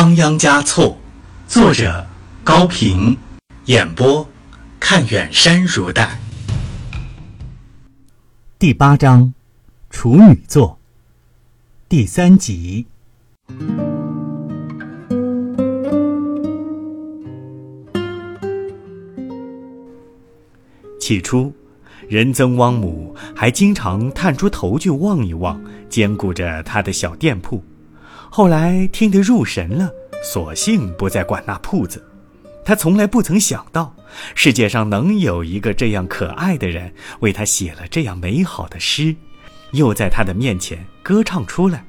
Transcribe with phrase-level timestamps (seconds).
[0.00, 0.96] 仓央嘉措，
[1.48, 2.06] 作者
[2.44, 3.16] 高平，
[3.64, 4.24] 演播
[4.78, 6.20] 看远山如黛。
[8.60, 9.34] 第八章，
[9.90, 10.78] 处女座，
[11.88, 12.86] 第三集。
[21.00, 21.52] 起初，
[22.08, 27.60] 仁增汪母还经常探出头去望一望，兼顾着他的小店铺。
[28.30, 29.90] 后来听得入神了，
[30.22, 32.04] 索性不再管那铺子。
[32.64, 33.94] 他从来不曾想到，
[34.34, 39.16] 世界上能有一个这样可爱的人，为他写了这样美好的诗，
[39.72, 41.82] 又在他的面前歌唱出来。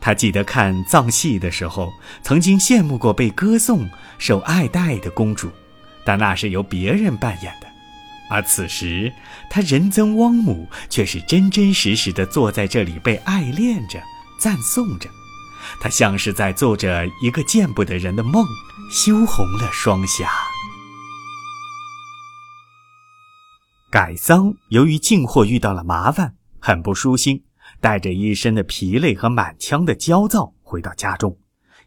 [0.00, 3.88] 他记得看藏戏的时候，曾经羡慕过被歌颂、
[4.18, 5.50] 受爱戴的公主，
[6.04, 7.66] 但那是由别人扮演的。
[8.30, 9.12] 而此时，
[9.50, 14.00] 他仁增汪母却是真真实实的坐在这里，被爱恋着、
[14.38, 15.08] 赞颂着。
[15.80, 18.44] 他像是在做着一个见不得人的梦，
[18.90, 20.28] 羞红了双颊。
[23.90, 27.44] 改桑由于进货遇到了麻烦，很不舒心，
[27.80, 31.36] 带着一身的疲累和满腔的焦躁回到家中，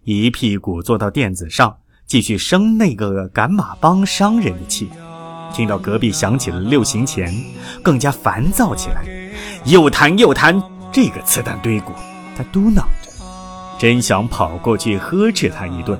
[0.03, 4.89] 一屁股坐到垫子上，继续生那个赶马帮商人的气。
[5.53, 7.33] 听到隔壁响起了六行钱，
[7.83, 9.03] 更加烦躁起来，
[9.65, 10.61] 又弹又弹
[10.93, 11.91] 这个刺蛋堆鼓，
[12.37, 12.85] 他嘟囔。
[13.79, 15.99] 真想跑过去呵斥他一顿。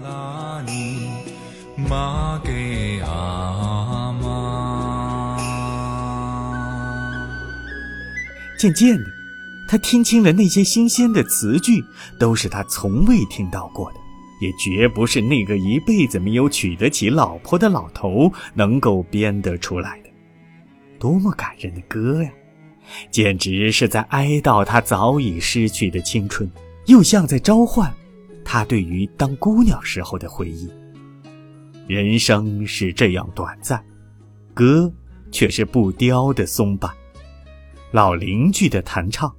[8.58, 9.06] 渐渐的，
[9.68, 11.84] 他听清了那些新鲜的词句，
[12.20, 14.00] 都是他从未听到过的，
[14.42, 20.10] 也绝不是那个一辈子没有娶得起老婆的老头能够编得出来的。
[20.98, 22.32] 多么感人的歌呀！
[23.12, 26.50] 简直是在哀悼他早已失去的青春。
[26.88, 27.94] 又像在召唤
[28.44, 30.70] 他对于当姑娘时候的回忆。
[31.86, 33.84] 人生是这样短暂，
[34.54, 34.92] 歌
[35.32, 36.90] 却是不凋的松柏。
[37.92, 39.34] 老邻居的弹唱，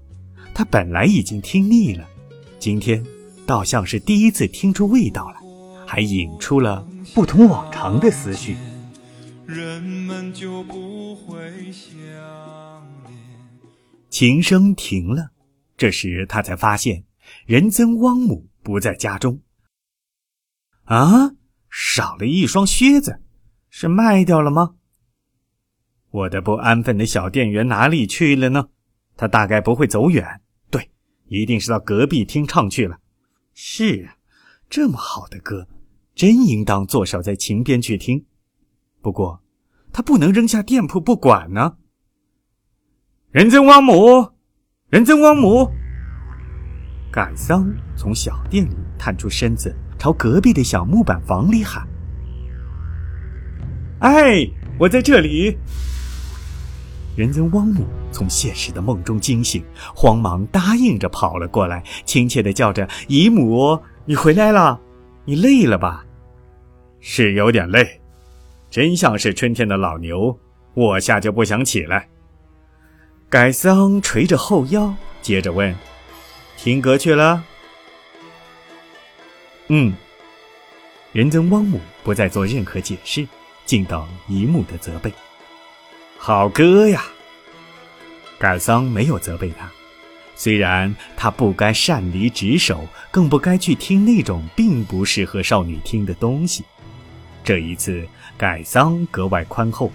[0.55, 2.07] 他本来已经听腻了，
[2.59, 3.05] 今天
[3.47, 5.41] 倒像是第一次听出味道来，
[5.87, 8.57] 还引出了不同往常的思绪。
[9.47, 11.39] 人们就不会
[11.73, 11.91] 想
[13.07, 13.17] 念。
[14.11, 15.31] 琴声停了，
[15.79, 17.05] 这时他才发现。
[17.49, 19.41] 仁增汪母不在家中。
[20.85, 21.31] 啊，
[21.71, 23.23] 少了一双靴子，
[23.71, 24.75] 是卖掉了吗？
[26.11, 28.69] 我的不安分的小店员哪里去了呢？
[29.17, 30.91] 他大概不会走远，对，
[31.29, 32.99] 一定是到隔壁听唱去了。
[33.55, 34.19] 是啊，
[34.69, 35.67] 这么好的歌，
[36.15, 38.27] 真应当坐守在琴边去听。
[39.01, 39.43] 不过，
[39.91, 41.79] 他不能扔下店铺不管呢。
[43.31, 44.33] 仁增汪母，
[44.91, 45.73] 仁增汪母。
[47.19, 51.85] 改桑从小店里探出身子，朝隔壁的小木板房里喊
[53.99, 54.49] ：“哎，
[54.79, 55.59] 我在这里！”
[57.19, 64.81] 仁增汪母从现实的梦中惊醒，慌忙答应着跑了过来，亲切的叫着：“姨母，你回来了，
[65.25, 66.07] 你累了吧
[67.03, 68.01] ？”“是有点累，
[68.71, 70.39] 真像是春天的老牛，
[70.75, 72.09] 卧下就不想起来。”
[73.29, 75.75] 改桑垂着后腰，接着问。
[76.59, 77.45] 听歌去了。
[79.69, 79.95] 嗯，
[81.13, 83.27] 仁增汪母不再做任何解释，
[83.65, 85.13] 静等姨母的责备。
[86.19, 87.05] 好歌呀！
[88.41, 89.71] 改桑没有责备他，
[90.35, 96.65] 虽然他不该擅离职守，更不该去听那种并不适合少女听的东西。
[97.45, 98.05] 这一次，
[98.37, 99.93] 改桑格外宽厚，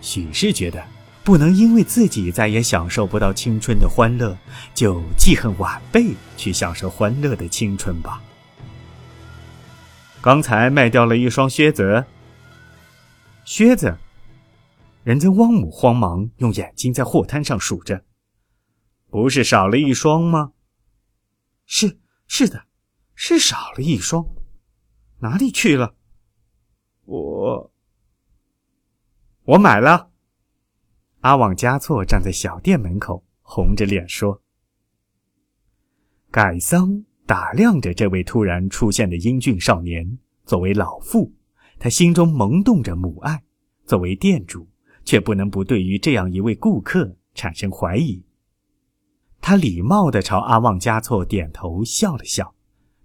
[0.00, 0.82] 许是觉得。
[1.22, 4.36] 不能因为自己再也享受不到青春的欢乐，
[4.74, 8.22] 就记恨晚辈去享受欢乐的青春吧。
[10.20, 12.04] 刚才卖掉了一双靴子。
[13.44, 13.96] 靴子，
[15.02, 18.04] 人家汪母慌忙用眼睛在货摊上数着，
[19.08, 20.52] 不是少了一双吗？
[21.66, 22.64] 是是的，
[23.14, 24.24] 是少了一双，
[25.20, 25.94] 哪里去了？
[27.04, 27.72] 我
[29.44, 30.09] 我买了。
[31.20, 34.40] 阿旺加措站在小店门口，红着脸说
[36.32, 40.18] ：“改桑打量着这位突然出现的英俊少年。
[40.46, 41.30] 作为老妇，
[41.78, 43.36] 他心中萌动着母爱；
[43.84, 44.66] 作为店主，
[45.04, 48.24] 却不能不对于这样一位顾客产生怀疑。
[49.42, 52.54] 他礼貌地朝阿旺加措点头，笑了笑，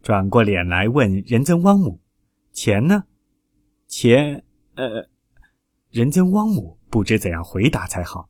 [0.01, 2.00] 转过脸来问仁增汪母
[2.53, 3.03] ：‘钱呢？’
[3.88, 4.41] 钱……
[4.75, 5.09] 呃，
[5.91, 8.30] 仁增汪母。”不知怎样回答才好。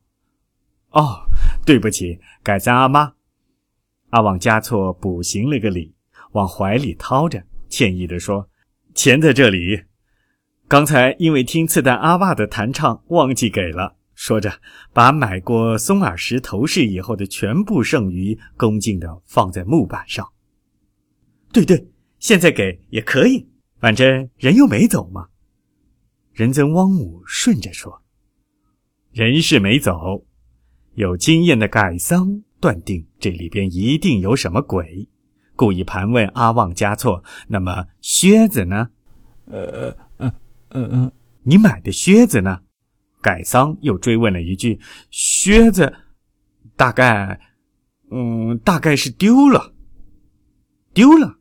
[0.90, 1.20] 哦，
[1.64, 3.12] 对不起，改赞阿妈。
[4.10, 5.94] 阿旺加措补行了个礼，
[6.32, 8.50] 往怀里掏着，歉意地说
[8.92, 9.84] ：“钱在这里，
[10.66, 14.52] 刚才因为听次旦阿爸的弹唱，忘记给了。”说着，
[14.92, 20.28] 把买过松耳石头饰以后的全部剩余恭敬地放在木板上。
[21.52, 23.48] 对对，现在给也可以，
[23.78, 25.28] 反正人又没走嘛。
[26.32, 28.02] 仁增汪母顺着说
[29.16, 30.26] ：“人是没走，
[30.92, 35.08] 有经验的改桑断定这里边一定有什么鬼，
[35.54, 37.24] 故意盘问阿旺加措。
[37.48, 38.90] 那么靴子呢？
[39.46, 40.30] 呃，呃
[40.68, 41.12] 呃呃，
[41.44, 42.60] 你买的靴子呢？”
[43.22, 44.78] 改桑又追问了一句
[45.08, 45.94] ：“靴子，
[46.76, 47.40] 大概，
[48.10, 49.72] 嗯，大概是丢了。
[50.92, 51.38] 丢了。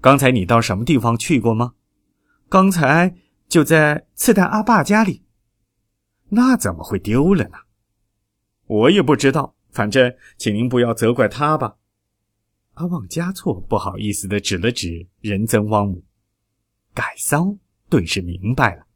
[0.00, 1.72] 刚才你到什么地方去过吗？
[2.48, 3.16] 刚才
[3.48, 5.24] 就在次旦阿爸家里。
[6.34, 7.58] 那怎么会丢了呢？
[8.66, 9.54] 我也不知道。
[9.70, 11.76] 反正，请您不要责怪他吧。”
[12.74, 16.02] 阿旺加措不好意思的指了指仁增汪姆，
[16.94, 17.58] 改桑
[17.90, 18.86] 顿时明白了。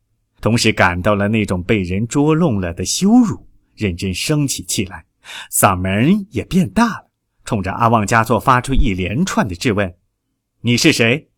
[0.40, 5.04] 同时感到了那种被人捉弄了的羞辱，认真生起气来，
[5.50, 7.10] 嗓门也变大了，
[7.44, 9.94] 冲着阿旺加措发出一连串的质问
[10.62, 11.28] ：“你是谁？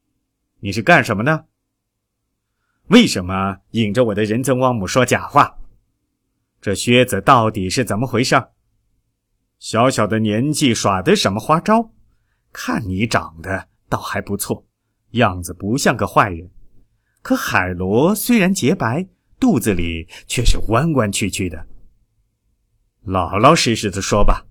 [0.61, 1.47] 你是干什么的？
[2.89, 5.58] 为什么引着我的仁增汪姆说假话？
[6.61, 8.49] 这靴子到底是怎么回事？
[9.59, 11.93] 小小的年纪耍的什么花招？
[12.53, 14.67] 看你长得倒还不错，
[15.11, 16.51] 样子不像个坏人。”
[17.21, 19.09] 可海螺虽然洁白，
[19.39, 21.67] 肚子里却是弯弯曲曲的。
[23.03, 24.47] 老老实实的说吧，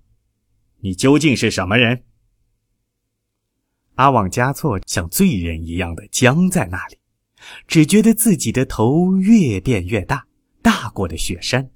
[0.80, 2.04] 你究竟是什么人？
[3.94, 6.98] 阿旺加措像罪人一样的僵在那里，
[7.66, 10.26] 只觉得自己的头越变越大，
[10.62, 11.70] 大过了雪山，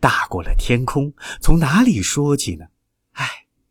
[0.00, 1.12] 大过了天空。
[1.40, 2.66] 从哪里说起呢？
[3.12, 3.28] 唉，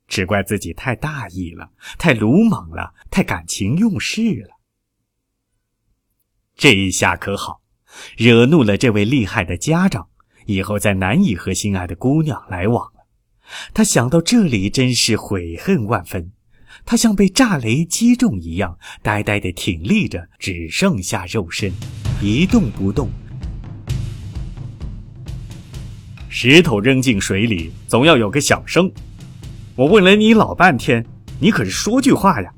[0.07, 4.55] 只怪自己太大意了，太鲁莽了，太感情用事了。
[6.55, 7.61] 这一下可好，
[8.17, 10.07] 惹怒了这位厉害的家长，
[10.45, 13.07] 以后再难以和心爱的姑娘来往了。
[13.73, 16.31] 他想到这里，真是悔恨万分。
[16.85, 21.71] 他像被炸雷击中一样，呆呆地挺立着，只剩下肉身，
[22.21, 23.09] 一动不动。
[26.37, 28.91] 石头扔进水里，总要有个响声。
[29.73, 31.01] 我问了你老半天，
[31.39, 32.53] 你可是说句话呀！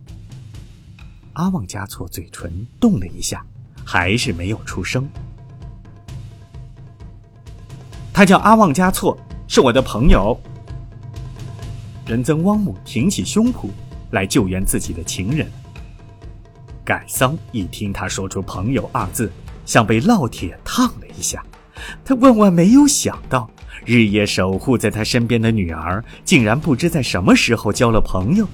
[1.34, 3.46] 阿旺加措嘴唇动了一下。
[3.86, 5.08] 还是没有出声。
[8.12, 9.16] 他叫阿旺加措，
[9.48, 10.36] 是我的朋友。
[12.08, 13.70] 仁增汪姆挺起胸脯
[14.10, 15.48] 来救援自己的情人。
[16.84, 19.32] 改桑一听他说出“朋友”二字，
[19.68, 21.46] 像被烙铁烫了一下。
[22.04, 23.48] 他万万没有想到，
[23.86, 28.48] 日夜守护在他身边的女儿，竟然不知在什么时候交了朋友。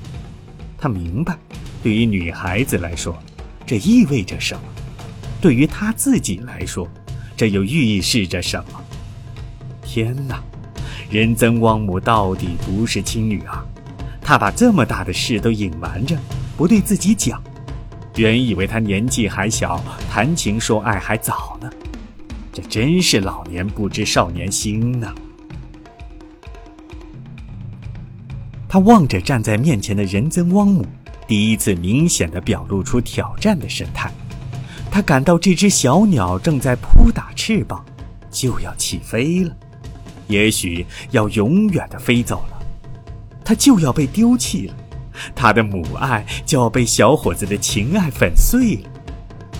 [0.77, 1.37] 他明白，
[1.81, 3.17] 对于女孩子来说，
[3.65, 4.61] 这意味着什么。
[5.41, 6.87] 对于他自己来说，
[7.35, 8.81] 这又预示着什么？
[9.83, 10.41] 天哪！
[11.09, 13.57] 仁增汪母到底不是亲女儿，
[14.21, 16.17] 他把这么大的事都隐瞒着，
[16.57, 17.41] 不对自己讲。
[18.15, 21.69] 原以为他年纪还小，谈情说爱还早呢，
[22.53, 25.11] 这真是老年不知少年心呢。
[28.69, 30.85] 他望着站在面前的仁增汪母，
[31.27, 34.11] 第一次明显的表露出挑战的神态。
[34.91, 37.83] 他感到这只小鸟正在扑打翅膀，
[38.29, 39.55] 就要起飞了，
[40.27, 42.59] 也许要永远的飞走了，
[43.43, 44.75] 他就要被丢弃了，
[45.35, 48.89] 他的母爱就要被小伙子的情爱粉碎了。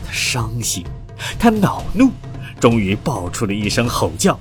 [0.06, 0.84] 他伤心，
[1.39, 2.12] 他恼怒，
[2.63, 4.39] 终于爆出了一声吼叫：“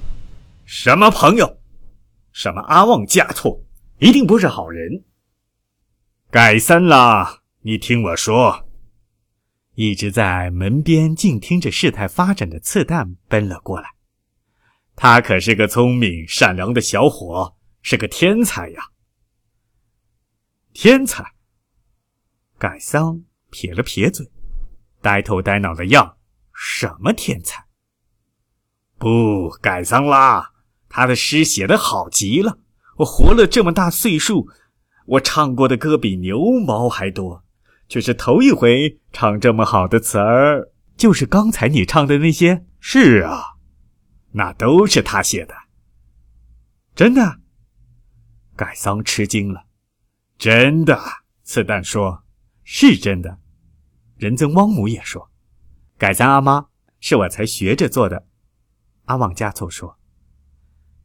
[0.64, 1.58] 什么朋友？
[2.30, 3.60] 什么阿旺加措？
[3.98, 5.02] 一定不是好人！
[6.30, 8.68] 改三啦，你听我说。”
[9.74, 13.90] 一直在门边静听着事态发展的次旦奔了过来。
[14.94, 18.90] 他可是个聪明善良的小伙，是个天才呀！
[20.72, 21.24] 天才。
[22.56, 24.30] 改桑撇了撇嘴，
[25.00, 26.18] 呆头呆脑的样。
[26.54, 27.66] 什么天才？
[29.02, 30.52] 不，改桑啦，
[30.88, 32.60] 他的诗写的好极了。
[32.98, 34.46] 我活了这么大岁数，
[35.06, 37.42] 我唱过的歌比牛毛还多。
[37.88, 42.64] 却是头一回唱这么好的词儿，就是刚才你唱的那些。
[42.78, 43.56] 是啊，
[44.30, 45.54] 那都是他写的。
[46.94, 47.40] 真的？
[48.54, 49.64] 改桑吃惊了。
[50.38, 50.96] 真的，
[51.42, 52.22] 次旦说，
[52.62, 53.36] 是真的。
[54.16, 55.28] 仁增汪姆也说，
[55.98, 56.66] 改桑阿妈
[57.00, 58.28] 是我才学着做的。
[59.04, 59.98] 阿旺加措说。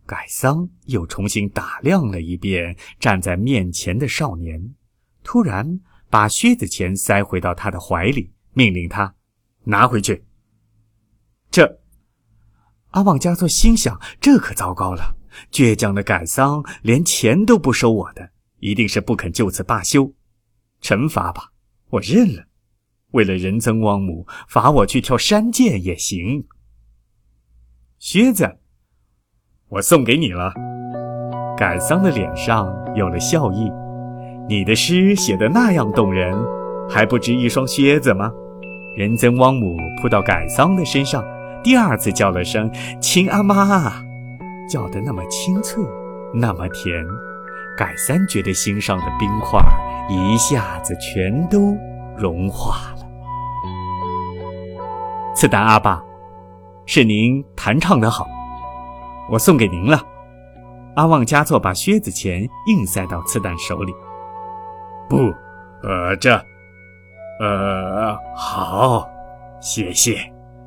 [0.05, 4.73] 改桑又重新打量了一遍站在面前的少年，
[5.23, 5.79] 突然。
[6.09, 9.13] 把靴子钱塞回到他的怀里，命令他
[9.65, 10.23] 拿回去。
[11.51, 11.81] 这，
[12.91, 15.17] 阿旺加措心想：这可糟糕了！
[15.51, 20.13] 倔强的改桑连钱都不收我的，一定是不肯就此罢休。
[20.81, 21.51] 惩罚吧，
[21.89, 22.47] 我认了。
[23.11, 26.47] 为了仁增汪姆，罚我去跳山涧也行。
[27.99, 28.57] 靴子，
[29.69, 30.53] 我送给你了。
[31.57, 33.71] 改桑的脸上有了笑意。
[34.47, 36.37] 你的诗写得那样动人，
[36.87, 38.31] 还不值一双靴子吗？
[38.95, 41.25] 仁增汪姆扑到改桑的身上，
[41.63, 44.03] 第二次叫了声“亲阿妈”，
[44.69, 45.83] 叫得那么清脆，
[46.35, 47.03] 那么甜。
[47.75, 49.59] 改三觉得心上的冰块
[50.07, 51.75] 一下子全都
[52.15, 53.07] 融化了。
[55.33, 56.03] 次旦阿爸，
[56.87, 58.25] 是您弹唱得好，
[59.29, 60.01] 我送给您了。
[60.95, 63.93] 阿旺加措把靴子钱硬塞到次旦手里。
[65.09, 65.17] 不，
[65.83, 66.33] 呃，这，
[67.41, 69.05] 呃，好，
[69.59, 70.17] 谢谢，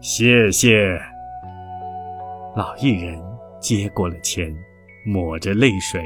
[0.02, 1.00] 谢谢。
[2.54, 3.18] 老艺人
[3.58, 4.54] 接过了钱，
[5.06, 6.04] 抹着泪水，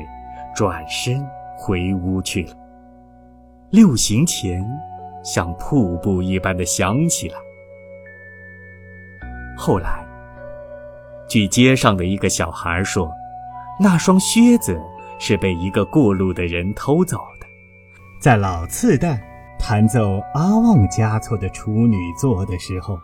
[0.54, 1.26] 转身
[1.58, 2.54] 回屋去了。
[3.70, 4.64] 六行钱
[5.24, 7.36] 像瀑布一般的响起来。
[9.56, 10.03] 后来，
[11.34, 13.10] 据街上的一个小孩说，
[13.80, 14.80] 那双靴子
[15.18, 17.46] 是被一个过路的人偷走的。
[18.20, 19.18] 在老次旦
[19.58, 22.96] 弹奏阿旺加措的处女作的时候。